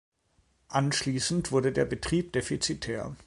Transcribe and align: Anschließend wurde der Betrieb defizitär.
Anschließend 0.69 1.51
wurde 1.51 1.71
der 1.71 1.85
Betrieb 1.85 2.33
defizitär. 2.33 3.15